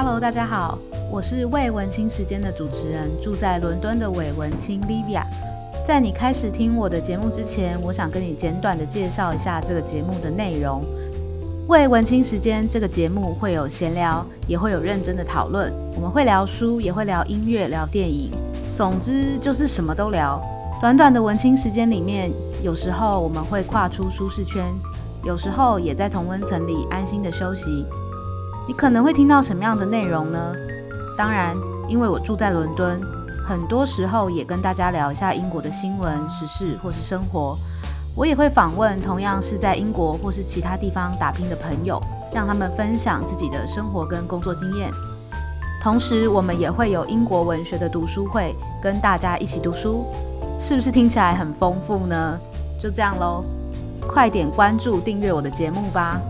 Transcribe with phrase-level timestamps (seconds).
[0.00, 0.78] Hello，大家好，
[1.10, 5.24] 我是魏文清时间的主持人，住在伦敦的伪文清 Livia。
[5.84, 10.84] 在你开始听我的节目之前，我想跟你简短的介绍一下这个节目的内容。
[11.66, 15.72] 伪文青时间这个节目会有闲聊，也会有认真的讨论。
[15.96, 18.30] 我们会聊书，也会聊音乐、聊电影，
[18.76, 20.40] 总之就是什么都聊。
[20.80, 22.30] 短短的文青时间里面，
[22.62, 24.64] 有时候我们会跨出舒适圈，
[25.24, 27.84] 有时候也在同温层里安心的休息。
[28.68, 30.54] 你可能会听到什么样的内容呢？
[31.16, 31.56] 当然，
[31.88, 33.00] 因为我住在伦敦，
[33.46, 37.58] 很多时候也跟大家聊一下英国的新闻、时事或是生活。
[38.14, 41.98] 我也会访问同样是在英国或是其他地方打拼的朋友，
[42.30, 44.90] 让他们分享自己的生活跟工作经验。
[45.82, 50.04] 同时，我们也会有英国文学的读书会，跟大家一起读书，
[50.60, 52.38] 是不是听起来很丰富呢？
[52.78, 53.42] 就这样喽，
[54.06, 56.20] 快点关注订阅我的节目吧。